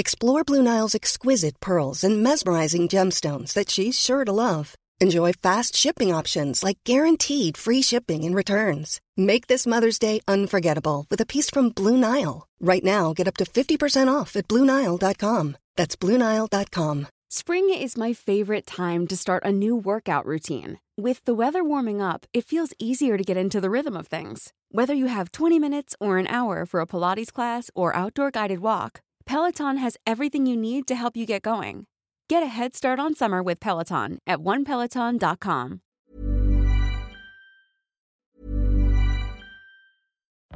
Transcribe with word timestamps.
Explore 0.00 0.44
Blue 0.44 0.62
Nile's 0.62 0.94
exquisite 0.94 1.58
pearls 1.58 2.04
and 2.04 2.22
mesmerizing 2.22 2.86
gemstones 2.86 3.52
that 3.54 3.68
she's 3.68 3.98
sure 3.98 4.24
to 4.24 4.30
love. 4.30 4.76
Enjoy 5.00 5.32
fast 5.32 5.74
shipping 5.74 6.14
options 6.14 6.62
like 6.62 6.78
guaranteed 6.84 7.56
free 7.56 7.82
shipping 7.82 8.24
and 8.24 8.32
returns. 8.34 9.00
Make 9.16 9.48
this 9.48 9.66
Mother's 9.66 9.98
Day 9.98 10.20
unforgettable 10.28 11.04
with 11.10 11.20
a 11.20 11.26
piece 11.26 11.50
from 11.50 11.70
Blue 11.70 11.96
Nile. 11.96 12.46
Right 12.60 12.84
now, 12.84 13.12
get 13.12 13.26
up 13.26 13.36
to 13.38 13.44
50% 13.44 14.06
off 14.08 14.36
at 14.36 14.46
BlueNile.com. 14.46 15.56
That's 15.74 15.96
BlueNile.com. 15.96 17.08
Spring 17.30 17.68
is 17.74 17.96
my 17.96 18.12
favorite 18.12 18.66
time 18.66 19.08
to 19.08 19.16
start 19.16 19.42
a 19.44 19.50
new 19.50 19.74
workout 19.74 20.24
routine. 20.24 20.78
With 20.96 21.24
the 21.24 21.34
weather 21.34 21.64
warming 21.64 22.00
up, 22.00 22.24
it 22.32 22.44
feels 22.44 22.72
easier 22.78 23.16
to 23.18 23.24
get 23.24 23.36
into 23.36 23.60
the 23.60 23.68
rhythm 23.70 23.96
of 23.96 24.06
things. 24.06 24.52
Whether 24.70 24.94
you 24.94 25.06
have 25.06 25.32
20 25.32 25.58
minutes 25.58 25.96
or 26.00 26.18
an 26.18 26.28
hour 26.28 26.64
for 26.66 26.78
a 26.80 26.86
Pilates 26.86 27.32
class 27.32 27.68
or 27.74 27.94
outdoor 27.96 28.30
guided 28.30 28.60
walk, 28.60 29.00
Peloton 29.28 29.76
has 29.76 29.94
everything 30.06 30.46
you 30.46 30.56
need 30.56 30.88
to 30.88 30.94
help 30.94 31.14
you 31.14 31.26
get 31.26 31.42
going. 31.42 31.84
Get 32.30 32.42
a 32.42 32.46
head 32.46 32.74
start 32.74 32.98
on 32.98 33.14
summer 33.14 33.42
with 33.42 33.60
Peloton 33.60 34.16
at 34.26 34.38
onepeloton.com. 34.38 35.80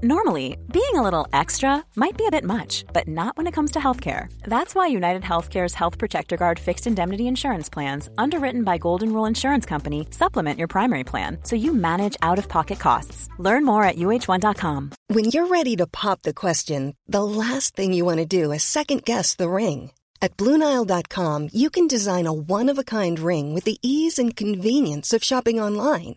Normally, 0.04 0.58
being 0.72 0.94
a 0.94 1.00
little 1.02 1.28
extra 1.32 1.84
might 1.94 2.16
be 2.16 2.26
a 2.26 2.32
bit 2.32 2.42
much, 2.42 2.84
but 2.92 3.06
not 3.06 3.36
when 3.36 3.46
it 3.46 3.54
comes 3.54 3.70
to 3.72 3.78
healthcare. 3.78 4.26
That's 4.42 4.74
why 4.74 4.88
United 4.88 5.22
Healthcare's 5.22 5.74
Health 5.74 5.96
Protector 5.96 6.36
Guard 6.36 6.58
fixed 6.58 6.88
indemnity 6.88 7.28
insurance 7.28 7.68
plans, 7.68 8.10
underwritten 8.18 8.64
by 8.64 8.78
Golden 8.78 9.12
Rule 9.12 9.26
Insurance 9.26 9.64
Company, 9.64 10.08
supplement 10.10 10.58
your 10.58 10.66
primary 10.66 11.04
plan 11.04 11.38
so 11.44 11.54
you 11.54 11.72
manage 11.72 12.16
out 12.20 12.40
of 12.40 12.48
pocket 12.48 12.80
costs. 12.80 13.28
Learn 13.38 13.64
more 13.64 13.84
at 13.84 13.94
uh1.com. 13.94 14.90
When 15.06 15.26
you're 15.26 15.46
ready 15.46 15.76
to 15.76 15.86
pop 15.86 16.22
the 16.22 16.34
question, 16.34 16.96
the 17.06 17.22
last 17.24 17.76
thing 17.76 17.92
you 17.92 18.04
want 18.04 18.18
to 18.18 18.26
do 18.26 18.50
is 18.50 18.64
second 18.64 19.04
guess 19.04 19.36
the 19.36 19.48
ring. 19.48 19.92
At 20.20 20.36
Bluenile.com, 20.36 21.50
you 21.52 21.70
can 21.70 21.86
design 21.86 22.26
a 22.26 22.32
one 22.32 22.68
of 22.68 22.76
a 22.76 22.82
kind 22.84 23.20
ring 23.20 23.54
with 23.54 23.62
the 23.62 23.78
ease 23.82 24.18
and 24.18 24.34
convenience 24.34 25.12
of 25.12 25.22
shopping 25.22 25.60
online. 25.60 26.16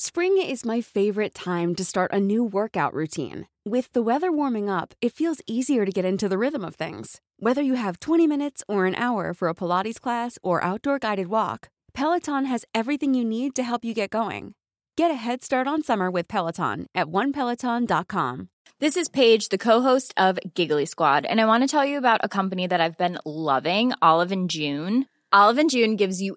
Spring 0.00 0.38
is 0.38 0.64
my 0.64 0.80
favorite 0.80 1.34
time 1.34 1.74
to 1.74 1.84
start 1.84 2.08
a 2.12 2.20
new 2.20 2.44
workout 2.44 2.92
routine. 2.94 3.48
With 3.66 3.92
the 3.94 4.00
weather 4.00 4.30
warming 4.30 4.68
up, 4.70 4.94
it 5.00 5.12
feels 5.12 5.40
easier 5.48 5.84
to 5.84 5.90
get 5.90 6.04
into 6.04 6.28
the 6.28 6.38
rhythm 6.38 6.62
of 6.64 6.76
things. 6.76 7.20
Whether 7.40 7.62
you 7.64 7.74
have 7.74 7.98
20 7.98 8.24
minutes 8.28 8.62
or 8.68 8.86
an 8.86 8.94
hour 8.94 9.34
for 9.34 9.48
a 9.48 9.56
Pilates 9.56 10.00
class 10.00 10.38
or 10.40 10.62
outdoor 10.62 11.00
guided 11.00 11.26
walk, 11.26 11.70
Peloton 11.94 12.44
has 12.46 12.64
everything 12.72 13.12
you 13.14 13.24
need 13.24 13.56
to 13.56 13.64
help 13.64 13.84
you 13.84 13.92
get 13.92 14.10
going. 14.10 14.54
Get 14.96 15.10
a 15.10 15.14
head 15.14 15.42
start 15.42 15.66
on 15.66 15.82
summer 15.82 16.08
with 16.12 16.28
Peloton 16.28 16.86
at 16.94 17.08
onepeloton.com. 17.08 18.50
This 18.78 18.96
is 18.96 19.08
Paige, 19.08 19.48
the 19.48 19.58
co-host 19.58 20.14
of 20.16 20.38
Giggly 20.54 20.86
Squad, 20.86 21.24
and 21.26 21.40
I 21.40 21.44
want 21.46 21.64
to 21.64 21.66
tell 21.66 21.84
you 21.84 21.98
about 21.98 22.20
a 22.22 22.28
company 22.28 22.68
that 22.68 22.80
I've 22.80 22.96
been 22.98 23.18
loving, 23.24 23.90
Olive 24.00 24.30
and 24.30 24.48
June. 24.48 25.06
Olive 25.32 25.58
and 25.58 25.68
June 25.68 25.96
gives 25.96 26.22
you 26.22 26.36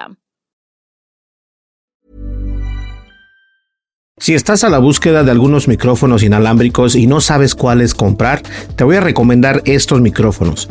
system. 0.01 0.17
Si 4.21 4.35
estás 4.35 4.63
a 4.63 4.69
la 4.69 4.77
búsqueda 4.77 5.23
de 5.23 5.31
algunos 5.31 5.67
micrófonos 5.67 6.21
inalámbricos 6.21 6.93
y 6.95 7.07
no 7.07 7.21
sabes 7.21 7.55
cuáles 7.55 7.95
comprar, 7.95 8.43
te 8.75 8.83
voy 8.83 8.97
a 8.97 9.01
recomendar 9.01 9.63
estos 9.65 9.99
micrófonos. 9.99 10.69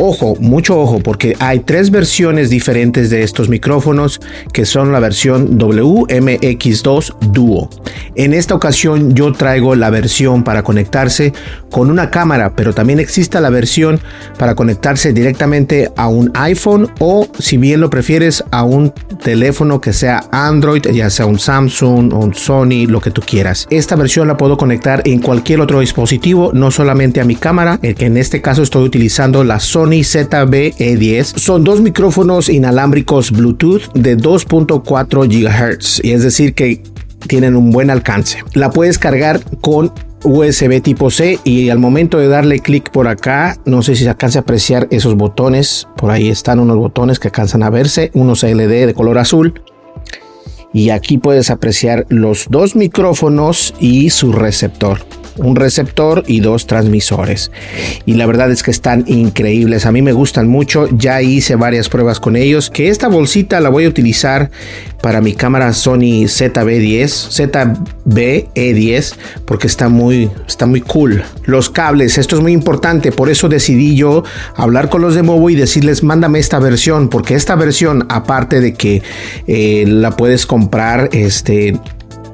Ojo, 0.00 0.34
mucho 0.40 0.76
ojo, 0.76 0.98
porque 0.98 1.36
hay 1.38 1.60
tres 1.60 1.92
versiones 1.92 2.50
diferentes 2.50 3.08
de 3.08 3.22
estos 3.22 3.48
micrófonos, 3.48 4.18
que 4.52 4.66
son 4.66 4.90
la 4.90 4.98
versión 4.98 5.56
WMX2 5.60 7.16
Duo. 7.30 7.70
En 8.16 8.34
esta 8.34 8.56
ocasión 8.56 9.14
yo 9.14 9.30
traigo 9.32 9.76
la 9.76 9.90
versión 9.90 10.42
para 10.42 10.64
conectarse 10.64 11.32
con 11.70 11.92
una 11.92 12.10
cámara, 12.10 12.56
pero 12.56 12.72
también 12.74 12.98
existe 12.98 13.40
la 13.40 13.50
versión 13.50 14.00
para 14.38 14.56
conectarse 14.56 15.12
directamente 15.12 15.88
a 15.96 16.08
un 16.08 16.32
iPhone 16.34 16.90
o, 16.98 17.28
si 17.38 17.58
bien 17.58 17.80
lo 17.80 17.90
prefieres, 17.90 18.42
a 18.50 18.64
un 18.64 18.90
teléfono 19.22 19.80
que 19.80 19.92
sea 19.92 20.24
Android, 20.32 20.82
ya 20.92 21.08
sea 21.10 21.26
un 21.26 21.38
Samsung 21.38 22.12
o 22.12 22.18
un 22.18 22.34
Sony 22.34 22.87
lo 22.88 23.00
que 23.00 23.10
tú 23.10 23.22
quieras. 23.22 23.66
Esta 23.70 23.94
versión 23.96 24.26
la 24.28 24.36
puedo 24.36 24.56
conectar 24.56 25.02
en 25.04 25.20
cualquier 25.20 25.60
otro 25.60 25.80
dispositivo, 25.80 26.50
no 26.52 26.70
solamente 26.70 27.20
a 27.20 27.24
mi 27.24 27.36
cámara, 27.36 27.78
el 27.82 27.94
que 27.94 28.06
en 28.06 28.16
este 28.16 28.40
caso 28.42 28.62
estoy 28.62 28.84
utilizando 28.84 29.44
la 29.44 29.60
Sony 29.60 30.02
zb 30.02 30.54
e 30.78 30.96
10 30.96 31.34
Son 31.36 31.62
dos 31.64 31.80
micrófonos 31.80 32.48
inalámbricos 32.48 33.30
Bluetooth 33.30 33.92
de 33.92 34.16
2.4 34.16 35.18
GHz, 35.28 36.02
y 36.04 36.12
es 36.12 36.22
decir 36.22 36.54
que 36.54 36.82
tienen 37.26 37.56
un 37.56 37.70
buen 37.70 37.90
alcance. 37.90 38.38
La 38.54 38.70
puedes 38.70 38.98
cargar 38.98 39.40
con 39.60 39.92
USB 40.24 40.80
tipo 40.82 41.10
C 41.10 41.38
y 41.44 41.68
al 41.68 41.78
momento 41.78 42.18
de 42.18 42.26
darle 42.28 42.60
clic 42.60 42.90
por 42.90 43.06
acá, 43.06 43.56
no 43.66 43.82
sé 43.82 43.94
si 43.96 44.04
se 44.04 44.08
alcanza 44.10 44.40
a 44.40 44.42
apreciar 44.42 44.88
esos 44.90 45.14
botones, 45.14 45.86
por 45.96 46.10
ahí 46.10 46.28
están 46.28 46.58
unos 46.58 46.76
botones 46.76 47.18
que 47.20 47.28
alcanzan 47.28 47.62
a 47.62 47.70
verse, 47.70 48.10
unos 48.14 48.42
LED 48.42 48.86
de 48.86 48.94
color 48.94 49.18
azul 49.18 49.62
y 50.72 50.90
aquí 50.90 51.18
puedes 51.18 51.50
apreciar 51.50 52.06
los 52.08 52.46
dos 52.50 52.76
micrófonos 52.76 53.74
y 53.80 54.10
su 54.10 54.32
receptor 54.32 54.98
un 55.38 55.56
receptor 55.56 56.24
y 56.26 56.40
dos 56.40 56.66
transmisores. 56.66 57.50
Y 58.04 58.14
la 58.14 58.26
verdad 58.26 58.50
es 58.50 58.62
que 58.62 58.70
están 58.70 59.04
increíbles, 59.06 59.86
a 59.86 59.92
mí 59.92 60.02
me 60.02 60.12
gustan 60.12 60.48
mucho, 60.48 60.88
ya 60.96 61.22
hice 61.22 61.54
varias 61.56 61.88
pruebas 61.88 62.20
con 62.20 62.36
ellos, 62.36 62.70
que 62.70 62.88
esta 62.88 63.08
bolsita 63.08 63.60
la 63.60 63.68
voy 63.70 63.84
a 63.86 63.88
utilizar 63.88 64.50
para 65.02 65.20
mi 65.20 65.34
cámara 65.34 65.72
Sony 65.72 66.26
ZB10, 66.26 68.48
e 68.54 68.74
10 68.74 69.14
porque 69.44 69.66
está 69.68 69.88
muy, 69.88 70.30
está 70.46 70.66
muy 70.66 70.80
cool. 70.80 71.22
Los 71.44 71.70
cables, 71.70 72.18
esto 72.18 72.36
es 72.36 72.42
muy 72.42 72.52
importante, 72.52 73.12
por 73.12 73.30
eso 73.30 73.48
decidí 73.48 73.94
yo 73.96 74.24
hablar 74.56 74.88
con 74.90 75.02
los 75.02 75.14
de 75.14 75.22
Movo 75.22 75.50
y 75.50 75.54
decirles, 75.54 76.02
mándame 76.02 76.40
esta 76.40 76.58
versión, 76.58 77.08
porque 77.08 77.34
esta 77.34 77.54
versión, 77.54 78.06
aparte 78.08 78.60
de 78.60 78.74
que 78.74 79.02
eh, 79.46 79.84
la 79.86 80.10
puedes 80.16 80.46
comprar, 80.46 81.10
este, 81.12 81.74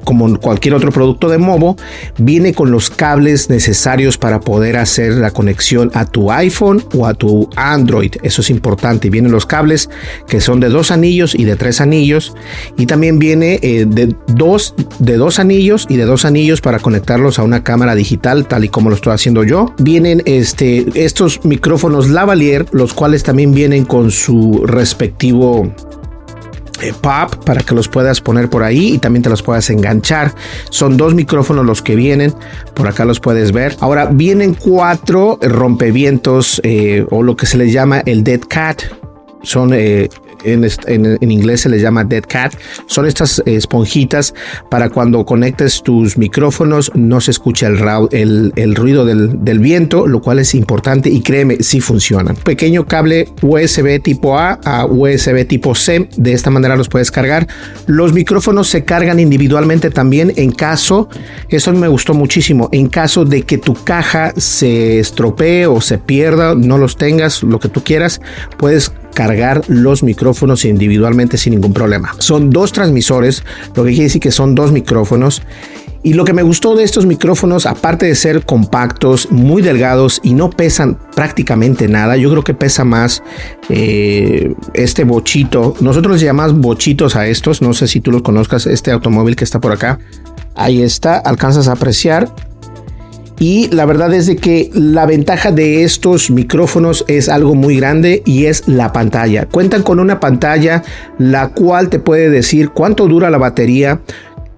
como 0.05 0.39
cualquier 0.39 0.75
otro 0.75 0.91
producto 0.91 1.27
de 1.27 1.37
Movo, 1.37 1.75
viene 2.17 2.53
con 2.53 2.71
los 2.71 2.89
cables 2.89 3.49
necesarios 3.49 4.17
para 4.17 4.39
poder 4.39 4.77
hacer 4.77 5.13
la 5.13 5.31
conexión 5.31 5.91
a 5.93 6.05
tu 6.05 6.31
iPhone 6.31 6.85
o 6.93 7.07
a 7.07 7.13
tu 7.15 7.49
Android. 7.57 8.11
Eso 8.23 8.41
es 8.41 8.49
importante. 8.49 9.09
Vienen 9.09 9.31
los 9.31 9.45
cables 9.45 9.89
que 10.27 10.39
son 10.39 10.59
de 10.61 10.69
dos 10.69 10.91
anillos 10.91 11.35
y 11.35 11.43
de 11.43 11.55
tres 11.57 11.81
anillos. 11.81 12.33
Y 12.77 12.85
también 12.85 13.19
viene 13.19 13.59
eh, 13.63 13.85
de, 13.87 14.15
dos, 14.27 14.73
de 14.99 15.17
dos 15.17 15.39
anillos 15.39 15.85
y 15.89 15.97
de 15.97 16.05
dos 16.05 16.23
anillos 16.23 16.61
para 16.61 16.79
conectarlos 16.79 17.39
a 17.39 17.43
una 17.43 17.63
cámara 17.63 17.95
digital, 17.95 18.45
tal 18.47 18.63
y 18.63 18.69
como 18.69 18.89
lo 18.89 18.95
estoy 18.95 19.13
haciendo 19.13 19.43
yo. 19.43 19.73
Vienen 19.79 20.21
este, 20.25 20.85
estos 20.95 21.43
micrófonos 21.43 22.07
lavalier, 22.09 22.65
los 22.71 22.93
cuales 22.93 23.23
también 23.23 23.53
vienen 23.53 23.85
con 23.85 24.11
su 24.11 24.63
respectivo 24.67 25.67
eh, 26.81 26.91
pop 26.93 27.33
para 27.45 27.61
que 27.63 27.73
los 27.73 27.87
puedas 27.87 28.19
poner 28.19 28.49
por 28.49 28.63
ahí 28.63 28.93
y 28.95 28.97
también 28.97 29.23
te 29.23 29.29
los 29.29 29.41
puedas 29.41 29.69
enganchar. 29.69 30.33
Son 30.71 30.97
dos 30.97 31.15
micrófonos 31.15 31.65
los 31.65 31.81
que 31.81 31.95
vienen, 31.95 32.33
por 32.73 32.87
acá 32.87 33.05
los 33.05 33.19
puedes 33.21 33.51
ver. 33.53 33.77
Ahora 33.79 34.07
vienen 34.07 34.53
cuatro 34.55 35.37
rompevientos 35.41 36.59
eh, 36.63 37.05
o 37.11 37.23
lo 37.23 37.37
que 37.37 37.45
se 37.45 37.57
les 37.57 37.71
llama 37.71 37.99
el 38.05 38.23
Dead 38.23 38.41
Cat. 38.45 38.81
Son 39.43 39.71
eh, 39.73 40.09
en, 40.45 41.31
inglés 41.31 41.61
se 41.61 41.69
les 41.69 41.81
llama 41.81 42.03
Dead 42.03 42.23
Cat. 42.27 42.53
Son 42.87 43.05
estas 43.05 43.39
eh, 43.45 43.55
esponjitas 43.55 44.33
para 44.69 44.89
cuando 44.89 45.25
conectes 45.25 45.81
tus 45.83 46.17
micrófonos 46.17 46.91
no 46.95 47.19
se 47.21 47.31
escucha 47.31 47.67
el, 47.67 47.79
el, 48.11 48.53
el 48.55 48.75
ruido 48.75 49.05
del, 49.05 49.29
viento, 49.59 50.07
lo 50.07 50.21
cual 50.21 50.39
es 50.39 50.53
importante 50.55 51.09
y 51.09 51.21
créeme, 51.21 51.57
sí 51.61 51.79
funcionan. 51.79 52.35
Pequeño 52.35 52.85
cable 52.85 53.29
USB 53.41 54.01
tipo 54.01 54.37
A 54.37 54.53
a 54.63 54.85
USB 54.85 55.45
tipo 55.47 55.75
C, 55.75 56.09
de 56.17 56.33
esta 56.33 56.49
manera 56.49 56.75
los 56.75 56.89
puedes 56.89 57.11
cargar. 57.11 57.47
Los 57.87 58.13
micrófonos 58.13 58.67
se 58.69 58.83
cargan 58.85 59.19
individualmente 59.19 59.89
también 59.89 60.33
en 60.35 60.51
caso, 60.51 61.09
eso 61.49 61.73
me 61.73 61.87
gustó 61.87 62.13
muchísimo, 62.13 62.69
en 62.71 62.87
caso 62.87 63.25
de 63.25 63.43
que 63.43 63.57
tu 63.57 63.73
caja 63.73 64.33
se 64.37 64.99
estropee 64.99 65.65
o 65.65 65.81
se 65.81 65.97
pierda, 65.97 66.55
no 66.55 66.77
los 66.77 66.97
tengas, 66.97 67.43
lo 67.43 67.59
que 67.59 67.69
tú 67.69 67.83
quieras, 67.83 68.19
puedes 68.57 68.91
cargar 69.15 69.61
los 69.67 70.03
micrófonos 70.03 70.65
individualmente 70.65 71.39
sin 71.39 71.53
ningún 71.55 71.73
problema. 71.73 72.11
Son 72.19 72.51
dos 72.51 72.71
transmisores, 72.71 73.43
lo 73.73 73.83
que 73.83 73.89
quiere 73.91 74.03
decir 74.03 74.21
que 74.21 74.29
son 74.29 74.53
dos 74.53 74.71
micrófonos. 74.71 75.41
Y 76.03 76.13
lo 76.13 76.23
que 76.23 76.33
me 76.33 76.43
gustó 76.43 76.75
de 76.75 76.83
estos 76.83 77.07
micrófonos, 77.07 77.65
aparte 77.65 78.05
de 78.05 78.13
ser 78.13 78.45
compactos, 78.45 79.31
muy 79.31 79.63
delgados 79.63 80.19
y 80.23 80.33
no 80.35 80.51
pesan 80.51 80.99
prácticamente 81.15 81.87
nada, 81.87 82.15
yo 82.15 82.29
creo 82.29 82.43
que 82.43 82.53
pesa 82.53 82.83
más 82.83 83.23
eh, 83.69 84.53
este 84.75 85.03
bochito. 85.03 85.73
Nosotros 85.79 86.21
llamamos 86.21 86.59
bochitos 86.59 87.15
a 87.15 87.25
estos, 87.25 87.63
no 87.63 87.73
sé 87.73 87.87
si 87.87 88.01
tú 88.01 88.11
los 88.11 88.21
conozcas, 88.21 88.67
este 88.67 88.91
automóvil 88.91 89.35
que 89.35 89.45
está 89.45 89.59
por 89.59 89.71
acá. 89.71 89.97
Ahí 90.53 90.83
está, 90.83 91.17
alcanzas 91.17 91.67
a 91.67 91.71
apreciar 91.71 92.29
y 93.39 93.69
la 93.71 93.85
verdad 93.85 94.13
es 94.13 94.27
de 94.27 94.37
que 94.37 94.69
la 94.73 95.05
ventaja 95.05 95.51
de 95.51 95.83
estos 95.83 96.31
micrófonos 96.31 97.03
es 97.07 97.27
algo 97.27 97.53
muy 97.55 97.77
grande 97.77 98.21
y 98.25 98.45
es 98.45 98.67
la 98.67 98.93
pantalla. 98.93 99.45
Cuentan 99.47 99.83
con 99.83 99.99
una 99.99 100.19
pantalla 100.19 100.83
la 101.19 101.49
cual 101.49 101.89
te 101.89 101.99
puede 101.99 102.29
decir 102.29 102.69
cuánto 102.71 103.07
dura 103.07 103.29
la 103.29 103.37
batería, 103.37 104.01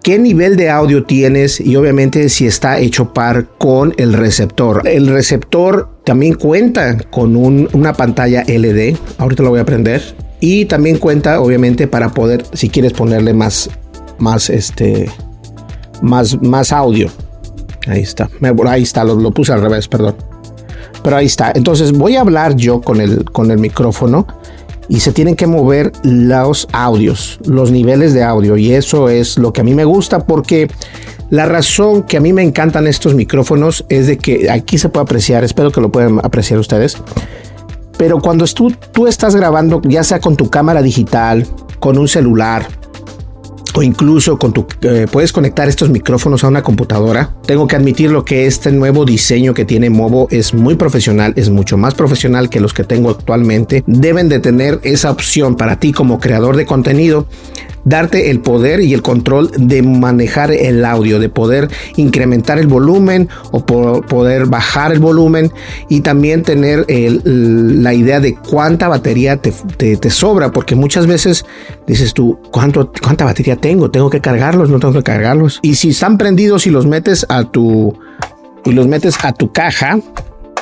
qué 0.03 0.19
nivel 0.19 0.57
de 0.57 0.69
audio 0.69 1.03
tienes 1.05 1.59
y 1.59 1.75
obviamente 1.75 2.29
si 2.29 2.45
está 2.45 2.79
hecho 2.79 3.13
par 3.13 3.47
con 3.57 3.95
el 3.97 4.13
receptor. 4.13 4.83
El 4.87 5.07
receptor 5.07 5.89
también 6.05 6.35
cuenta 6.35 6.97
con 7.09 7.35
una 7.35 7.93
pantalla 7.93 8.43
LD, 8.43 8.95
ahorita 9.17 9.41
lo 9.41 9.49
voy 9.49 9.59
a 9.59 9.65
prender, 9.65 10.01
y 10.39 10.65
también 10.65 10.97
cuenta 10.99 11.41
obviamente 11.41 11.87
para 11.87 12.09
poder, 12.09 12.43
si 12.53 12.69
quieres 12.69 12.93
ponerle 12.93 13.33
más, 13.33 13.71
más 14.19 14.51
este, 14.51 15.09
más, 16.03 16.39
más 16.43 16.71
audio. 16.71 17.09
Ahí 17.87 18.01
está. 18.03 18.29
Me, 18.39 18.51
ahí 18.67 18.83
está, 18.83 19.03
lo, 19.03 19.15
lo, 19.15 19.31
puse 19.31 19.53
al 19.53 19.61
revés, 19.61 19.87
perdón. 19.87 20.15
Pero 21.03 21.15
ahí 21.15 21.25
está. 21.25 21.51
Entonces 21.55 21.91
voy 21.93 22.15
a 22.15 22.21
hablar 22.21 22.55
yo 22.55 22.81
con 22.81 23.01
el, 23.01 23.23
con 23.25 23.49
el 23.51 23.59
micrófono 23.59 24.27
y 24.89 24.99
se 25.01 25.11
tienen 25.11 25.35
que 25.35 25.47
mover 25.47 25.91
los 26.03 26.67
audios, 26.71 27.39
los 27.45 27.71
niveles 27.71 28.13
de 28.13 28.23
audio. 28.23 28.57
Y 28.57 28.73
eso 28.73 29.09
es 29.09 29.37
lo 29.37 29.53
que 29.53 29.61
a 29.61 29.63
mí 29.63 29.73
me 29.73 29.85
gusta 29.85 30.25
porque 30.25 30.69
la 31.29 31.45
razón 31.45 32.03
que 32.03 32.17
a 32.17 32.21
mí 32.21 32.33
me 32.33 32.43
encantan 32.43 32.87
estos 32.87 33.15
micrófonos 33.15 33.85
es 33.89 34.07
de 34.07 34.17
que 34.17 34.49
aquí 34.49 34.77
se 34.77 34.89
puede 34.89 35.05
apreciar, 35.05 35.43
espero 35.43 35.71
que 35.71 35.81
lo 35.81 35.91
puedan 35.91 36.19
apreciar 36.19 36.59
ustedes. 36.59 36.97
Pero 37.97 38.19
cuando 38.21 38.45
tú, 38.45 38.73
tú 38.91 39.07
estás 39.07 39.35
grabando, 39.35 39.81
ya 39.83 40.03
sea 40.03 40.19
con 40.19 40.35
tu 40.35 40.49
cámara 40.49 40.81
digital, 40.83 41.47
con 41.79 41.97
un 41.97 42.07
celular, 42.07 42.67
o 43.77 43.83
incluso 43.83 44.39
con 44.39 44.53
tu, 44.53 44.65
eh, 44.81 45.05
puedes 45.11 45.31
conectar 45.31 45.69
estos 45.69 45.89
micrófonos 45.89 46.43
a 46.43 46.47
una 46.47 46.63
computadora. 46.63 47.35
Tengo 47.45 47.67
que 47.67 47.75
admitir 47.75 48.09
lo 48.09 48.25
que 48.25 48.47
este 48.47 48.71
nuevo 48.71 49.05
diseño 49.05 49.53
que 49.53 49.65
tiene 49.65 49.91
Movo 49.91 50.27
es 50.31 50.55
muy 50.55 50.73
profesional, 50.73 51.33
es 51.35 51.51
mucho 51.51 51.77
más 51.77 51.93
profesional 51.93 52.49
que 52.49 52.59
los 52.59 52.73
que 52.73 52.83
tengo 52.83 53.11
actualmente. 53.11 53.83
Deben 53.85 54.29
de 54.29 54.39
tener 54.39 54.79
esa 54.81 55.11
opción 55.11 55.55
para 55.55 55.79
ti 55.79 55.93
como 55.93 56.19
creador 56.19 56.57
de 56.57 56.65
contenido 56.65 57.27
darte 57.87 58.29
el 58.31 58.41
poder 58.41 58.81
y 58.81 58.93
el 58.93 59.01
control 59.01 59.49
de 59.57 59.81
manejar 59.81 60.51
el 60.51 60.83
audio, 60.83 61.19
de 61.19 61.29
poder 61.29 61.69
incrementar 61.95 62.59
el 62.59 62.67
volumen 62.67 63.29
o 63.51 63.65
poder 63.65 64.45
bajar 64.47 64.91
el 64.91 64.99
volumen 64.99 65.53
y 65.87 66.01
también 66.01 66.43
tener 66.43 66.85
la 66.89 67.93
idea 67.93 68.19
de 68.19 68.35
cuánta 68.35 68.89
batería 68.89 69.37
te, 69.37 70.09
sobra, 70.11 70.51
porque 70.51 70.75
muchas 70.75 71.07
veces 71.07 71.45
dices 71.87 72.13
tú, 72.13 72.37
¿cuánto, 72.51 72.91
¿cuánta 73.01 73.23
batería 73.23 73.55
tengo? 73.55 73.89
¿Tengo 73.89 74.09
que 74.09 74.19
cargarlos? 74.19 74.69
¿No 74.69 74.79
tengo 74.79 74.93
que 74.93 75.03
cargarlos? 75.03 75.59
Y 75.61 75.75
si 75.75 75.89
están 75.89 76.17
prendidos 76.17 76.67
y 76.67 76.69
los 76.71 76.85
metes 76.85 77.25
a 77.29 77.45
tu... 77.49 77.97
Y 78.65 78.73
los 78.73 78.85
metes 78.85 79.15
a 79.23 79.31
tu 79.31 79.53
caja, 79.53 79.97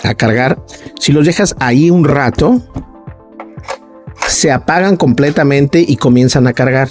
a 0.03 0.13
cargar, 0.13 0.59
si 0.99 1.11
los 1.11 1.25
dejas 1.25 1.55
ahí 1.59 1.89
un 1.89 2.03
rato, 2.05 2.61
se 4.27 4.51
apagan 4.51 4.95
completamente 4.95 5.83
y 5.87 5.95
comienzan 5.95 6.45
a 6.45 6.53
cargar 6.53 6.87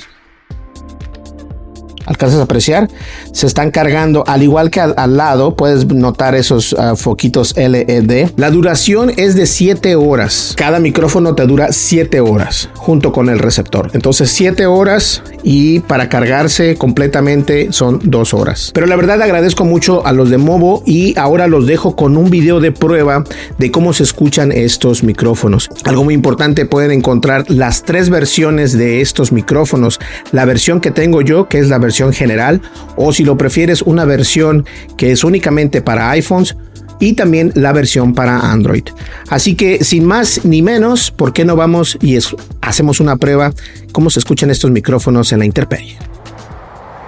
alcanzas 2.07 2.41
a 2.41 2.45
apreciar, 2.45 2.89
se 3.33 3.47
están 3.47 3.71
cargando, 3.71 4.25
al 4.27 4.43
igual 4.43 4.71
que 4.71 4.81
al, 4.81 5.17
lado, 5.17 5.57
puedes 5.57 5.87
notar 5.87 6.35
esos 6.35 6.75
ah, 6.79 6.97
foquitos 6.97 7.55
LED. 7.57 8.31
La 8.37 8.51
duración 8.51 9.13
es 9.17 9.35
de 9.37 9.47
7 9.47 9.97
horas. 9.97 10.55
Cada 10.57 10.81
micrófono 10.81 11.35
te 11.35 11.47
dura 11.47 11.69
7 11.73 12.21
horas 12.21 12.69
junto 12.75 13.13
con 13.13 13.29
el 13.29 13.39
receptor. 13.39 13.91
Entonces 13.95 14.31
7 14.31 14.67
horas 14.67 15.23
y 15.43 15.81
para 15.81 16.09
cargarse 16.09 16.77
completamente 16.77 17.69
son 17.73 18.01
2 18.03 18.35
horas. 18.35 18.71
Pero 18.75 18.87
la 18.87 18.97
verdad 18.97 19.23
agradezco 19.23 19.65
mucho 19.65 20.05
a 20.07 20.13
los 20.13 20.31
de 20.31 20.39
Movo 20.39 20.83
y 20.87 21.17
ahora 21.19 21.47
los 21.47 21.67
dejo 21.67 21.95
con 21.97 22.17
un 22.17 22.31
video 22.31 22.61
de 22.61 22.73
prueba 22.73 23.25
de 23.59 23.71
cómo 23.71 23.93
se 23.93 24.03
escuchan 24.03 24.53
estos 24.53 25.03
micrófonos. 25.05 25.69
Algo 25.85 26.05
muy 26.05 26.15
importante, 26.15 26.67
pueden 26.67 26.91
encontrar 26.91 27.45
las 27.51 27.83
tres 27.85 28.11
versiones 28.11 28.73
de 28.77 29.01
estos 29.01 29.33
micrófonos. 29.33 30.01
La 30.33 30.45
versión 30.45 30.81
que 30.81 30.91
tengo 30.91 31.21
yo, 31.23 31.49
que 31.49 31.59
es 31.59 31.69
la 31.69 31.79
versión 31.79 31.94
general 32.13 32.61
o 32.97 33.13
si 33.13 33.25
lo 33.25 33.37
prefieres 33.37 33.83
una 33.83 34.05
versión 34.05 34.67
que 34.97 35.13
es 35.13 35.25
únicamente 35.25 35.83
para 35.83 36.11
iPhones 36.11 36.57
y 37.01 37.15
también 37.15 37.51
la 37.55 37.73
versión 37.73 38.15
para 38.15 38.39
Android. 38.53 38.85
Así 39.29 39.57
que 39.57 39.83
sin 39.85 40.05
más 40.05 40.45
ni 40.45 40.63
menos, 40.63 41.11
¿por 41.11 41.33
qué 41.33 41.45
no 41.45 41.57
vamos 41.57 41.97
y 42.01 42.19
hacemos 42.61 43.01
una 43.01 43.17
prueba 43.17 43.53
cómo 43.93 44.11
se 44.11 44.21
escuchan 44.21 44.51
estos 44.51 44.71
micrófonos 44.71 45.33
en 45.33 45.41
la 45.41 45.45
intemperie? 45.45 45.99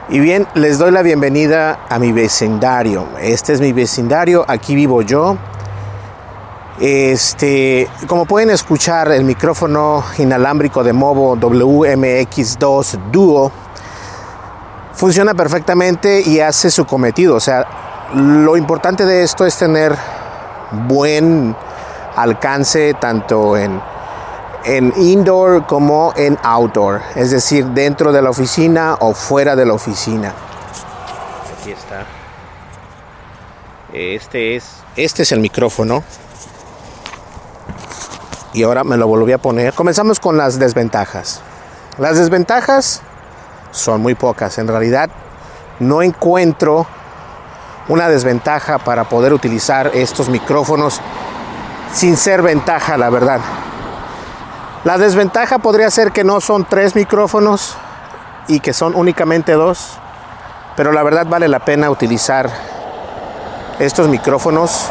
Y 0.09 0.21
bien, 0.21 0.47
les 0.55 0.79
doy 0.79 0.93
la 0.93 1.03
bienvenida 1.03 1.81
a 1.89 1.99
mi 1.99 2.13
vecindario. 2.13 3.09
Este 3.21 3.53
es 3.53 3.61
mi 3.61 3.73
vecindario, 3.73 4.45
aquí 4.47 4.75
vivo 4.77 5.03
yo. 5.03 5.37
Este, 6.81 7.89
como 8.07 8.25
pueden 8.27 8.51
escuchar, 8.51 9.11
el 9.11 9.25
micrófono 9.25 10.05
inalámbrico 10.19 10.85
de 10.85 10.93
Movo 10.93 11.37
WMX2 11.37 13.11
Duo 13.11 13.51
funciona 14.97 15.35
perfectamente 15.35 16.23
y 16.27 16.41
hace 16.41 16.71
su 16.71 16.85
cometido. 16.87 17.37
O 17.37 17.41
sea, 17.41 18.09
lo 18.15 18.57
importante 18.57 19.05
de 19.05 19.23
esto 19.23 19.47
es 19.47 19.57
tener 19.57 19.95
buen 20.89 21.55
alcance 22.17 22.95
tanto 22.99 23.57
en, 23.57 23.81
en 24.65 24.93
indoor 24.97 25.67
como 25.67 26.13
en 26.17 26.39
outdoor, 26.43 27.03
es 27.15 27.31
decir, 27.31 27.67
dentro 27.67 28.11
de 28.11 28.23
la 28.23 28.31
oficina 28.31 28.97
o 29.01 29.13
fuera 29.13 29.55
de 29.55 29.67
la 29.67 29.75
oficina. 29.75 30.33
Aquí 31.61 31.73
está. 31.73 32.05
Este 33.93 34.57
es. 34.57 34.65
Este 34.97 35.23
es 35.23 35.33
el 35.33 35.41
micrófono. 35.41 36.03
Y 38.55 38.63
ahora 38.63 38.85
me 38.85 38.97
lo 38.97 39.07
volví 39.07 39.33
a 39.33 39.39
poner. 39.39 39.75
Comenzamos 39.75 40.19
con 40.19 40.39
las 40.39 40.59
desventajas. 40.59 41.43
Las 41.99 42.17
desventajas 42.19 43.03
son 43.77 44.01
muy 44.03 44.15
pocas. 44.15 44.59
En 44.59 44.67
realidad 44.67 45.11
no 45.79 46.03
encuentro 46.03 46.87
una 47.89 48.09
desventaja 48.09 48.79
para 48.79 49.05
poder 49.09 49.33
utilizar 49.33 49.91
estos 49.95 50.29
micrófonos 50.29 51.01
sin 51.93 52.17
ser 52.17 52.43
ventaja, 52.43 52.97
la 52.97 53.11
verdad. 53.11 53.41
La 54.85 54.99
desventaja 54.99 55.59
podría 55.59 55.91
ser 55.91 56.13
que 56.13 56.25
no 56.25 56.41
son 56.41 56.65
tres 56.65 56.95
micrófonos 56.95 57.77
y 58.49 58.61
que 58.61 58.73
son 58.73 58.95
únicamente 58.95 59.53
dos, 59.53 59.99
pero 60.77 60.93
la 60.93 61.03
verdad 61.03 61.27
vale 61.27 61.49
la 61.49 61.61
pena 61.61 61.91
utilizar 61.91 62.49
estos 63.79 64.09
micrófonos 64.09 64.91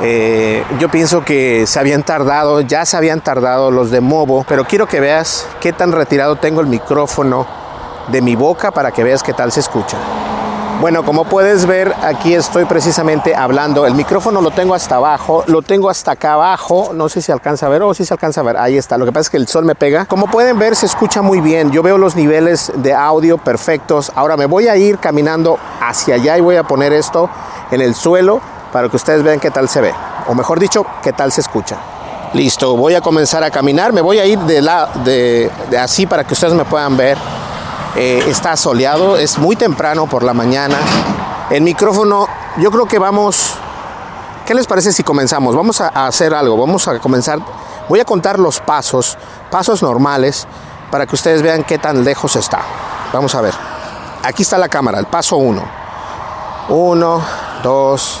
eh, 0.00 0.64
yo 0.78 0.88
pienso 0.88 1.24
que 1.24 1.66
se 1.66 1.78
habían 1.80 2.04
tardado, 2.04 2.60
ya 2.60 2.86
se 2.86 2.96
habían 2.96 3.20
tardado 3.20 3.72
los 3.72 3.90
de 3.90 4.00
Movo, 4.00 4.44
pero 4.48 4.64
quiero 4.64 4.86
que 4.86 5.00
veas 5.00 5.46
qué 5.60 5.72
tan 5.72 5.90
retirado 5.90 6.36
tengo 6.36 6.60
el 6.60 6.68
micrófono 6.68 7.46
de 8.06 8.22
mi 8.22 8.36
boca 8.36 8.70
para 8.70 8.92
que 8.92 9.02
veas 9.02 9.24
qué 9.24 9.32
tal 9.32 9.50
se 9.50 9.58
escucha. 9.60 9.96
Bueno, 10.80 11.04
como 11.04 11.24
puedes 11.24 11.66
ver, 11.66 11.92
aquí 12.02 12.32
estoy 12.36 12.64
precisamente 12.64 13.34
hablando. 13.34 13.84
El 13.84 13.96
micrófono 13.96 14.40
lo 14.40 14.52
tengo 14.52 14.76
hasta 14.76 14.94
abajo, 14.94 15.42
lo 15.48 15.62
tengo 15.62 15.90
hasta 15.90 16.12
acá 16.12 16.34
abajo. 16.34 16.92
No 16.94 17.08
sé 17.08 17.20
si 17.20 17.32
alcanza 17.32 17.66
a 17.66 17.68
ver 17.68 17.82
o 17.82 17.88
oh, 17.88 17.94
si 17.94 18.04
se 18.04 18.14
alcanza 18.14 18.42
a 18.42 18.44
ver. 18.44 18.56
Ahí 18.56 18.76
está. 18.78 18.96
Lo 18.96 19.04
que 19.04 19.10
pasa 19.10 19.22
es 19.22 19.30
que 19.30 19.38
el 19.38 19.48
sol 19.48 19.64
me 19.64 19.74
pega. 19.74 20.04
Como 20.06 20.28
pueden 20.28 20.56
ver, 20.60 20.76
se 20.76 20.86
escucha 20.86 21.20
muy 21.20 21.40
bien. 21.40 21.72
Yo 21.72 21.82
veo 21.82 21.98
los 21.98 22.14
niveles 22.14 22.70
de 22.76 22.94
audio 22.94 23.38
perfectos. 23.38 24.12
Ahora 24.14 24.36
me 24.36 24.46
voy 24.46 24.68
a 24.68 24.76
ir 24.76 24.98
caminando 24.98 25.58
hacia 25.80 26.14
allá 26.14 26.38
y 26.38 26.42
voy 26.42 26.54
a 26.54 26.62
poner 26.62 26.92
esto 26.92 27.28
en 27.72 27.80
el 27.80 27.96
suelo 27.96 28.40
para 28.72 28.88
que 28.88 28.96
ustedes 28.96 29.22
vean 29.22 29.40
qué 29.40 29.50
tal 29.50 29.68
se 29.68 29.80
ve, 29.80 29.94
o 30.26 30.34
mejor 30.34 30.58
dicho, 30.58 30.84
qué 31.02 31.12
tal 31.12 31.32
se 31.32 31.40
escucha. 31.40 31.76
Listo, 32.34 32.76
voy 32.76 32.94
a 32.94 33.00
comenzar 33.00 33.42
a 33.42 33.50
caminar, 33.50 33.92
me 33.92 34.02
voy 34.02 34.18
a 34.18 34.26
ir 34.26 34.38
de, 34.40 34.60
la, 34.60 34.86
de, 35.04 35.50
así 35.80 36.06
para 36.06 36.24
que 36.24 36.34
ustedes 36.34 36.52
me 36.54 36.64
puedan 36.64 36.96
ver. 36.96 37.16
Eh, 37.96 38.22
está 38.28 38.56
soleado, 38.56 39.16
es 39.16 39.38
muy 39.38 39.56
temprano 39.56 40.06
por 40.06 40.22
la 40.22 40.34
mañana. 40.34 40.76
El 41.48 41.62
micrófono, 41.62 42.28
yo 42.58 42.70
creo 42.70 42.86
que 42.86 42.98
vamos, 42.98 43.54
¿qué 44.44 44.54
les 44.54 44.66
parece 44.66 44.92
si 44.92 45.02
comenzamos? 45.02 45.56
Vamos 45.56 45.80
a, 45.80 45.88
hacer 46.06 46.34
algo, 46.34 46.58
vamos 46.58 46.86
a 46.86 46.98
comenzar, 46.98 47.38
voy 47.88 47.98
a 48.00 48.04
contar 48.04 48.38
los 48.38 48.60
pasos, 48.60 49.16
pasos 49.50 49.82
normales, 49.82 50.46
para 50.90 51.06
que 51.06 51.14
ustedes 51.14 51.40
vean 51.42 51.64
qué 51.64 51.78
tan 51.78 52.04
lejos 52.04 52.36
está. 52.36 52.60
Vamos 53.14 53.34
a 53.34 53.40
ver, 53.40 53.54
aquí 54.22 54.42
está 54.42 54.58
la 54.58 54.68
cámara, 54.68 54.98
el 54.98 55.06
paso 55.06 55.36
1. 55.38 55.62
Uno. 56.68 57.48
Dos. 57.62 58.20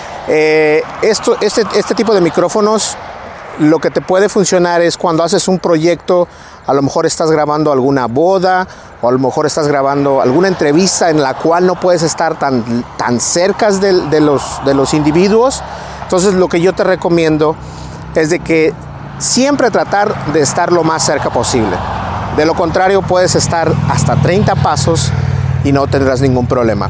Eh, 0.27 0.81
esto, 1.01 1.35
este, 1.41 1.63
este 1.75 1.95
tipo 1.95 2.13
de 2.13 2.21
micrófonos 2.21 2.95
lo 3.59 3.79
que 3.79 3.89
te 3.89 4.01
puede 4.01 4.29
funcionar 4.29 4.81
es 4.81 4.97
cuando 4.97 5.23
haces 5.23 5.47
un 5.47 5.59
proyecto, 5.59 6.27
a 6.65 6.73
lo 6.73 6.81
mejor 6.81 7.05
estás 7.05 7.29
grabando 7.31 7.71
alguna 7.71 8.05
boda 8.05 8.65
o 9.01 9.09
a 9.09 9.11
lo 9.11 9.19
mejor 9.19 9.45
estás 9.45 9.67
grabando 9.67 10.21
alguna 10.21 10.47
entrevista 10.47 11.09
en 11.09 11.21
la 11.21 11.33
cual 11.35 11.65
no 11.65 11.79
puedes 11.79 12.01
estar 12.03 12.37
tan, 12.39 12.83
cerca 13.19 13.71
de, 13.71 14.21
los, 14.21 14.61
de 14.63 14.73
los 14.73 14.93
individuos. 14.93 15.61
Entonces 16.03 16.33
lo 16.35 16.47
que 16.49 16.61
yo 16.61 16.73
te 16.73 16.83
recomiendo 16.83 17.55
es 18.15 18.29
de 18.29 18.39
que 18.39 18.73
siempre 19.19 19.69
tratar 19.71 20.27
de 20.33 20.39
estar 20.41 20.71
lo 20.71 20.83
más 20.83 21.03
cerca 21.03 21.29
posible. 21.29 21.75
De 22.37 22.45
lo 22.45 22.53
contrario 22.55 23.01
puedes 23.01 23.35
estar 23.35 23.69
hasta 23.89 24.15
30 24.15 24.55
pasos 24.57 25.11
y 25.65 25.71
no 25.71 25.87
tendrás 25.87 26.21
ningún 26.21 26.47
problema. 26.47 26.89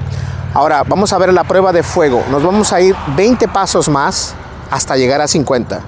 Ahora 0.53 0.83
vamos 0.83 1.13
a 1.13 1.17
ver 1.17 1.31
la 1.31 1.45
prueba 1.45 1.71
de 1.71 1.81
fuego. 1.81 2.23
Nos 2.29 2.43
vamos 2.43 2.73
a 2.73 2.81
ir 2.81 2.93
20 3.15 3.47
pasos 3.47 3.87
más 3.87 4.33
hasta 4.69 4.97
llegar 4.97 5.21
a 5.21 5.27
50. 5.27 5.79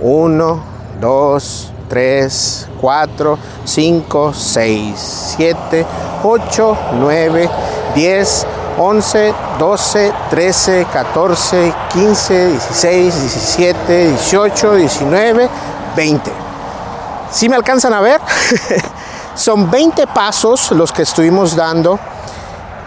1, 0.00 0.62
2, 1.00 1.72
3, 1.88 2.68
4, 2.78 3.38
5, 3.64 4.34
6, 4.34 5.32
7, 5.36 5.86
8, 6.22 6.78
9, 6.98 7.50
10, 7.94 8.46
11, 8.76 9.34
12, 9.58 10.12
13, 10.28 10.86
14, 10.92 11.74
15, 11.92 12.46
16, 12.48 13.20
17, 13.22 14.08
18, 14.10 14.74
19, 14.74 15.48
20. 15.96 16.30
Si 17.30 17.38
¿Sí 17.38 17.48
me 17.48 17.56
alcanzan 17.56 17.94
a 17.94 18.00
ver? 18.02 18.20
Son 19.34 19.70
20 19.70 20.06
pasos 20.08 20.70
los 20.72 20.92
que 20.92 21.00
estuvimos 21.02 21.56
dando 21.56 21.98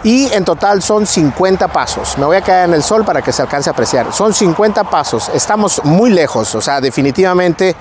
y 0.04 0.30
en 0.32 0.44
total 0.44 0.82
son 0.82 1.06
50 1.06 1.66
pasos. 1.68 2.16
Me 2.18 2.26
voy 2.26 2.36
a 2.36 2.42
quedar 2.42 2.68
en 2.68 2.74
el 2.74 2.82
sol 2.84 3.04
para 3.04 3.22
que 3.22 3.32
se 3.32 3.40
alcance 3.42 3.68
a 3.68 3.72
apreciar. 3.72 4.12
Son 4.12 4.32
50 4.32 4.84
pasos, 4.84 5.28
estamos 5.34 5.80
muy 5.82 6.10
lejos, 6.10 6.54
o 6.54 6.60
sea, 6.60 6.80
definitivamente 6.80 7.74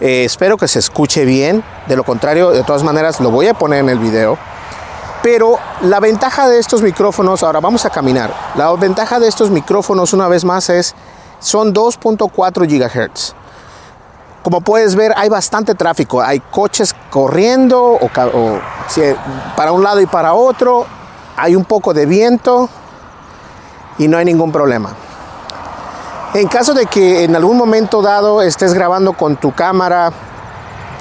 eh, 0.00 0.24
espero 0.24 0.56
que 0.56 0.66
se 0.66 0.80
escuche 0.80 1.24
bien, 1.24 1.62
de 1.86 1.94
lo 1.94 2.02
contrario, 2.02 2.50
de 2.50 2.64
todas 2.64 2.82
maneras, 2.82 3.20
lo 3.20 3.30
voy 3.30 3.46
a 3.46 3.54
poner 3.54 3.80
en 3.80 3.90
el 3.90 3.98
video. 4.00 4.36
Pero 5.22 5.56
la 5.82 6.00
ventaja 6.00 6.48
de 6.48 6.58
estos 6.58 6.82
micrófonos, 6.82 7.44
ahora 7.44 7.60
vamos 7.60 7.84
a 7.84 7.90
caminar, 7.90 8.34
la 8.56 8.72
ventaja 8.72 9.20
de 9.20 9.28
estos 9.28 9.50
micrófonos 9.50 10.12
una 10.12 10.26
vez 10.26 10.44
más 10.44 10.68
es, 10.68 10.96
son 11.38 11.72
2.4 11.72 12.54
GHz. 12.66 13.34
Como 14.42 14.60
puedes 14.62 14.96
ver, 14.96 15.12
hay 15.16 15.28
bastante 15.28 15.76
tráfico. 15.76 16.20
Hay 16.20 16.40
coches 16.40 16.96
corriendo 17.10 17.96
para 19.54 19.70
un 19.70 19.84
lado 19.84 20.00
y 20.00 20.06
para 20.06 20.34
otro 20.34 20.84
hay 21.36 21.56
un 21.56 21.64
poco 21.64 21.94
de 21.94 22.06
viento 22.06 22.68
y 23.98 24.08
no 24.08 24.18
hay 24.18 24.24
ningún 24.24 24.52
problema. 24.52 24.90
En 26.34 26.48
caso 26.48 26.72
de 26.74 26.86
que 26.86 27.24
en 27.24 27.36
algún 27.36 27.56
momento 27.58 28.00
dado 28.00 28.42
estés 28.42 28.72
grabando 28.72 29.12
con 29.12 29.36
tu 29.36 29.52
cámara 29.52 30.10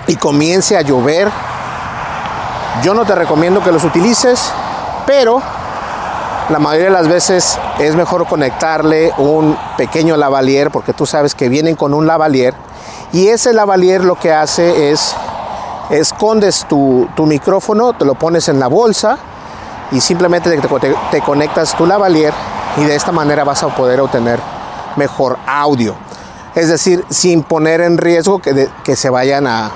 y 0.08 0.16
comience 0.18 0.76
a 0.78 0.82
llover, 0.82 1.30
yo 2.84 2.94
no 2.94 3.06
te 3.06 3.16
recomiendo 3.16 3.64
que 3.64 3.72
los 3.72 3.84
utilices, 3.84 4.52
pero 5.06 5.42
la 6.50 6.60
mayoría 6.60 6.90
de 6.90 6.94
las 6.94 7.08
veces 7.08 7.58
es 7.80 7.96
mejor 7.96 8.28
conectarle 8.28 9.14
un 9.18 9.58
pequeño 9.78 10.18
lavalier 10.18 10.70
porque 10.70 10.94
tú 10.94 11.06
sabes 11.06 11.34
que 11.34 11.48
vienen 11.50 11.76
con 11.76 11.94
un 11.94 12.08
lavalier 12.08 12.54
y 13.14 13.28
ese 13.28 13.54
lavalier 13.54 14.04
lo 14.04 14.16
que 14.20 14.34
hace 14.34 14.92
es 14.92 15.16
escondes 15.90 16.66
tu, 16.68 17.08
tu 17.16 17.26
micrófono, 17.26 17.94
te 17.94 18.06
lo 18.06 18.16
pones 18.16 18.50
en 18.50 18.60
la 18.60 18.68
bolsa 18.68 19.18
y 19.92 20.00
simplemente 20.00 20.58
te, 21.10 21.22
conectas 21.22 21.76
tu 21.76 21.86
lavalier 21.86 22.34
y 22.78 22.84
de 22.86 22.96
esta 22.96 23.12
manera 23.12 23.44
vas 23.44 23.62
a 23.64 23.68
poder 23.68 24.00
obtener 24.00 24.40
mejor 24.96 25.38
audio. 25.46 25.96
Es 26.56 26.70
decir, 26.70 27.04
sin 27.10 27.44
poner 27.44 27.82
en 27.82 27.98
riesgo 27.98 28.40
que, 28.42 28.70
se 28.96 29.10
vayan 29.10 29.48
a, 29.48 29.72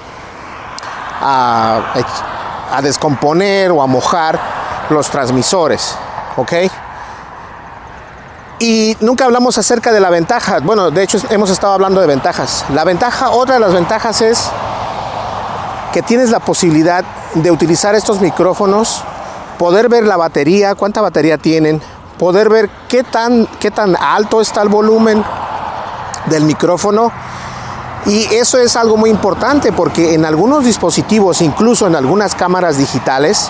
a, 1.22 1.79
a, 2.74 2.81
descomponer 2.81 3.72
o 3.72 3.81
a 3.81 3.88
mojar 3.88 4.39
los 4.89 5.10
transmisores. 5.10 5.95
¿Ok? 6.38 6.53
Y 8.60 8.95
nunca 9.01 9.25
hablamos 9.25 9.57
acerca 9.57 9.91
de 9.91 10.00
la 10.00 10.10
ventaja. 10.10 10.60
Bueno, 10.62 10.91
de 10.91 11.03
hecho 11.03 11.17
hemos 11.29 11.50
estado 11.50 11.74
hablando 11.74 12.00
de 12.00 12.07
ventajas. 12.07 12.65
La 12.74 12.86
ventaja, 12.86 13.29
otra 13.31 13.55
de 13.55 13.62
las 13.62 13.74
ventajas 13.74 14.22
es 14.22 14.50
que 15.91 16.01
tienes 16.01 16.29
la 16.29 16.39
posibilidad 16.39 17.03
de 17.36 17.51
utilizar 17.51 17.95
estos 17.95 18.22
micrófonos 18.22 19.03
poder 19.58 19.90
ver 19.90 20.06
la 20.06 20.18
batería, 20.18 20.76
cuánta 20.76 21.02
batería 21.02 21.38
tienen, 21.38 21.82
poder 22.20 22.50
ver 22.50 22.70
qué 22.88 23.04
tan, 23.04 23.48
qué 23.60 23.72
tan 23.72 23.96
alto 23.96 24.42
está 24.42 24.62
el 24.62 24.70
volumen 24.70 25.24
del 26.30 26.44
micrófono. 26.44 27.12
Y 28.06 28.24
eso 28.36 28.60
es 28.60 28.76
algo 28.76 28.98
muy 28.98 29.10
importante 29.10 29.72
porque 29.72 30.14
en 30.14 30.26
algunos 30.26 30.64
dispositivos, 30.64 31.42
incluso 31.42 31.88
en 31.88 31.96
algunas 31.96 32.36
cámaras 32.36 32.78
digitales, 32.78 33.50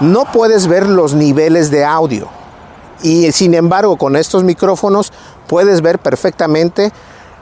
no 0.00 0.26
puedes 0.30 0.66
ver 0.66 0.86
los 0.86 1.14
niveles 1.14 1.70
de 1.70 1.84
audio. 1.86 2.28
Y 3.02 3.32
sin 3.32 3.54
embargo, 3.54 3.96
con 3.96 4.16
estos 4.16 4.44
micrófonos 4.44 5.12
puedes 5.46 5.80
ver 5.80 5.98
perfectamente 5.98 6.92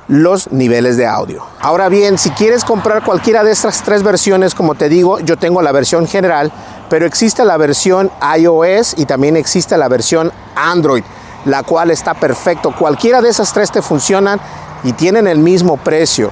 los 0.08 0.52
niveles 0.52 0.96
de 0.96 1.06
audio. 1.06 1.42
Ahora 1.60 1.88
bien, 1.88 2.18
si 2.18 2.30
quieres 2.30 2.64
comprar 2.64 3.02
cualquiera 3.04 3.42
de 3.42 3.52
estas 3.52 3.82
tres 3.82 4.02
versiones, 4.02 4.54
como 4.54 4.74
te 4.74 4.88
digo, 4.88 5.18
yo 5.20 5.36
tengo 5.36 5.62
la 5.62 5.72
versión 5.72 6.06
general, 6.06 6.52
pero 6.92 7.06
existe 7.06 7.42
la 7.46 7.56
versión 7.56 8.10
iOS 8.38 8.96
y 8.98 9.06
también 9.06 9.38
existe 9.38 9.78
la 9.78 9.88
versión 9.88 10.30
Android, 10.54 11.02
la 11.46 11.62
cual 11.62 11.90
está 11.90 12.12
perfecto. 12.12 12.74
Cualquiera 12.78 13.22
de 13.22 13.30
esas 13.30 13.54
tres 13.54 13.72
te 13.72 13.80
funcionan 13.80 14.38
y 14.84 14.92
tienen 14.92 15.26
el 15.26 15.38
mismo 15.38 15.78
precio. 15.78 16.30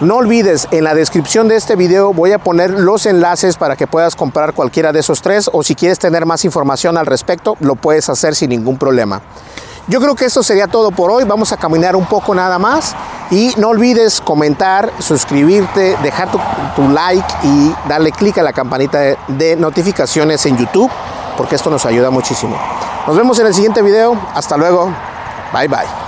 No 0.00 0.18
olvides, 0.18 0.68
en 0.70 0.84
la 0.84 0.94
descripción 0.94 1.48
de 1.48 1.56
este 1.56 1.74
video 1.74 2.12
voy 2.14 2.30
a 2.30 2.38
poner 2.38 2.70
los 2.70 3.04
enlaces 3.06 3.56
para 3.56 3.74
que 3.74 3.88
puedas 3.88 4.14
comprar 4.14 4.52
cualquiera 4.54 4.92
de 4.92 5.00
esos 5.00 5.22
tres 5.22 5.50
o 5.52 5.64
si 5.64 5.74
quieres 5.74 5.98
tener 5.98 6.24
más 6.24 6.44
información 6.44 6.96
al 6.96 7.06
respecto, 7.06 7.56
lo 7.58 7.74
puedes 7.74 8.08
hacer 8.08 8.36
sin 8.36 8.50
ningún 8.50 8.78
problema. 8.78 9.22
Yo 9.88 10.00
creo 10.02 10.14
que 10.14 10.26
esto 10.26 10.42
sería 10.42 10.66
todo 10.66 10.90
por 10.90 11.10
hoy. 11.10 11.24
Vamos 11.24 11.50
a 11.52 11.56
caminar 11.56 11.96
un 11.96 12.04
poco 12.04 12.34
nada 12.34 12.58
más. 12.58 12.94
Y 13.30 13.52
no 13.56 13.68
olvides 13.68 14.20
comentar, 14.20 14.92
suscribirte, 14.98 15.96
dejar 16.02 16.28
tu, 16.30 16.38
like 16.88 17.26
y 17.42 17.74
darle 17.88 18.12
clic 18.12 18.36
a 18.38 18.42
la 18.42 18.52
campanita 18.52 19.00
de 19.28 19.56
notificaciones 19.56 20.44
en 20.46 20.56
YouTube, 20.58 20.90
porque 21.38 21.54
esto 21.56 21.68
nos 21.70 21.84
ayuda 21.86 22.08
muchísimo. 22.10 22.56
Nos 23.06 23.16
vemos 23.16 23.38
en 23.38 23.46
el 23.46 23.54
siguiente 23.54 23.80
video. 23.82 24.18
Hasta 24.34 24.56
luego. 24.58 24.86
Bye 25.54 25.68
bye. 25.68 26.07